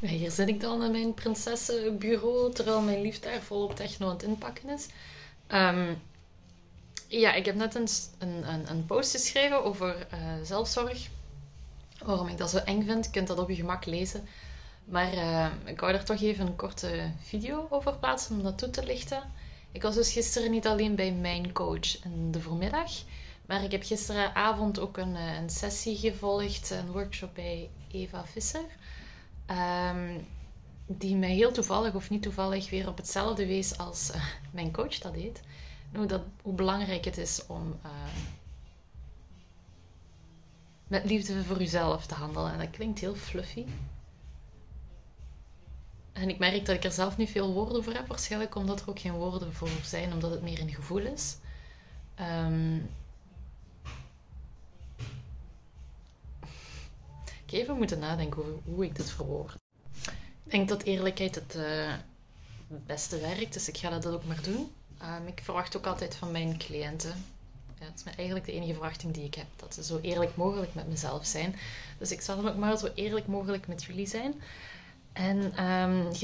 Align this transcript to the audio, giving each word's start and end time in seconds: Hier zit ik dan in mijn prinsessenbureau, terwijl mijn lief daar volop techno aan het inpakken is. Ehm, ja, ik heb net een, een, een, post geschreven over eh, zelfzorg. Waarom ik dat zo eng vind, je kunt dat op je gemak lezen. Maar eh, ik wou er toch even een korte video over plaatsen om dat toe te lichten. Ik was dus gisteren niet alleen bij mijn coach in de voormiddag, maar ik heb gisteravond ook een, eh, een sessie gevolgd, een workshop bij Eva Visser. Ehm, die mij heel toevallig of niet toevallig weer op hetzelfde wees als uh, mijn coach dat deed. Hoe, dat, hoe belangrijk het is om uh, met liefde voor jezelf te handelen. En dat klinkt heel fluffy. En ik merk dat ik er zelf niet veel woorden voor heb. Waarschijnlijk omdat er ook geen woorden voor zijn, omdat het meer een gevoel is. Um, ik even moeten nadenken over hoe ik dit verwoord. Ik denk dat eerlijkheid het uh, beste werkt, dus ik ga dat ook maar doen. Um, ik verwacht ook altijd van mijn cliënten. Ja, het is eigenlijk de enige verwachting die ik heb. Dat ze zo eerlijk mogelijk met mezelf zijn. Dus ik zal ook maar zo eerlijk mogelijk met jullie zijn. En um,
Hier 0.00 0.30
zit 0.30 0.48
ik 0.48 0.60
dan 0.60 0.82
in 0.82 0.90
mijn 0.90 1.14
prinsessenbureau, 1.14 2.52
terwijl 2.52 2.80
mijn 2.80 3.00
lief 3.00 3.18
daar 3.18 3.42
volop 3.42 3.76
techno 3.76 4.06
aan 4.06 4.12
het 4.12 4.22
inpakken 4.22 4.68
is. 4.68 4.86
Ehm, 5.46 5.94
ja, 7.08 7.34
ik 7.34 7.44
heb 7.44 7.54
net 7.54 7.74
een, 7.74 7.88
een, 8.18 8.70
een, 8.70 8.86
post 8.86 9.10
geschreven 9.10 9.64
over 9.64 10.06
eh, 10.10 10.18
zelfzorg. 10.42 11.08
Waarom 12.04 12.28
ik 12.28 12.38
dat 12.38 12.50
zo 12.50 12.58
eng 12.58 12.82
vind, 12.82 13.04
je 13.04 13.10
kunt 13.10 13.26
dat 13.26 13.38
op 13.38 13.48
je 13.48 13.54
gemak 13.54 13.84
lezen. 13.84 14.28
Maar 14.84 15.12
eh, 15.12 15.46
ik 15.64 15.80
wou 15.80 15.92
er 15.92 16.04
toch 16.04 16.20
even 16.20 16.46
een 16.46 16.56
korte 16.56 17.10
video 17.22 17.66
over 17.70 17.96
plaatsen 17.96 18.36
om 18.36 18.42
dat 18.42 18.58
toe 18.58 18.70
te 18.70 18.84
lichten. 18.84 19.22
Ik 19.72 19.82
was 19.82 19.94
dus 19.94 20.12
gisteren 20.12 20.50
niet 20.50 20.66
alleen 20.66 20.94
bij 20.94 21.12
mijn 21.12 21.52
coach 21.52 22.04
in 22.04 22.30
de 22.30 22.40
voormiddag, 22.40 22.90
maar 23.46 23.64
ik 23.64 23.70
heb 23.70 23.82
gisteravond 23.82 24.78
ook 24.78 24.96
een, 24.96 25.16
eh, 25.16 25.36
een 25.36 25.50
sessie 25.50 25.96
gevolgd, 25.96 26.70
een 26.70 26.92
workshop 26.92 27.34
bij 27.34 27.70
Eva 27.92 28.24
Visser. 28.24 28.64
Ehm, 29.46 30.18
die 30.86 31.16
mij 31.16 31.34
heel 31.34 31.52
toevallig 31.52 31.94
of 31.94 32.10
niet 32.10 32.22
toevallig 32.22 32.70
weer 32.70 32.88
op 32.88 32.96
hetzelfde 32.96 33.46
wees 33.46 33.78
als 33.78 34.10
uh, 34.14 34.24
mijn 34.50 34.72
coach 34.72 34.98
dat 34.98 35.14
deed. 35.14 35.42
Hoe, 35.94 36.06
dat, 36.06 36.22
hoe 36.42 36.54
belangrijk 36.54 37.04
het 37.04 37.18
is 37.18 37.46
om 37.46 37.76
uh, 37.84 37.90
met 40.86 41.04
liefde 41.04 41.44
voor 41.44 41.58
jezelf 41.58 42.06
te 42.06 42.14
handelen. 42.14 42.52
En 42.52 42.58
dat 42.58 42.70
klinkt 42.70 42.98
heel 42.98 43.14
fluffy. 43.14 43.64
En 46.12 46.28
ik 46.28 46.38
merk 46.38 46.66
dat 46.66 46.76
ik 46.76 46.84
er 46.84 46.92
zelf 46.92 47.16
niet 47.16 47.30
veel 47.30 47.52
woorden 47.52 47.84
voor 47.84 47.92
heb. 47.92 48.06
Waarschijnlijk 48.06 48.54
omdat 48.54 48.80
er 48.80 48.88
ook 48.88 49.00
geen 49.00 49.12
woorden 49.12 49.52
voor 49.52 49.68
zijn, 49.82 50.12
omdat 50.12 50.30
het 50.30 50.42
meer 50.42 50.60
een 50.60 50.74
gevoel 50.74 51.06
is. 51.06 51.36
Um, 52.20 52.88
ik 57.46 57.52
even 57.52 57.76
moeten 57.76 57.98
nadenken 57.98 58.38
over 58.38 58.52
hoe 58.64 58.84
ik 58.84 58.96
dit 58.96 59.10
verwoord. 59.10 59.54
Ik 60.44 60.52
denk 60.52 60.68
dat 60.68 60.82
eerlijkheid 60.82 61.34
het 61.34 61.54
uh, 61.56 61.92
beste 62.68 63.18
werkt, 63.20 63.52
dus 63.52 63.68
ik 63.68 63.76
ga 63.76 63.90
dat 63.90 64.06
ook 64.06 64.24
maar 64.24 64.42
doen. 64.42 64.70
Um, 65.02 65.26
ik 65.26 65.40
verwacht 65.42 65.76
ook 65.76 65.86
altijd 65.86 66.14
van 66.14 66.30
mijn 66.30 66.58
cliënten. 66.58 67.24
Ja, 67.80 67.86
het 67.86 68.02
is 68.06 68.14
eigenlijk 68.14 68.46
de 68.46 68.52
enige 68.52 68.72
verwachting 68.72 69.14
die 69.14 69.24
ik 69.24 69.34
heb. 69.34 69.46
Dat 69.56 69.74
ze 69.74 69.84
zo 69.84 69.98
eerlijk 70.02 70.36
mogelijk 70.36 70.74
met 70.74 70.88
mezelf 70.88 71.26
zijn. 71.26 71.56
Dus 71.98 72.10
ik 72.10 72.20
zal 72.20 72.48
ook 72.48 72.56
maar 72.56 72.78
zo 72.78 72.88
eerlijk 72.94 73.26
mogelijk 73.26 73.66
met 73.66 73.84
jullie 73.84 74.06
zijn. 74.06 74.34
En 75.12 75.64
um, 75.64 76.14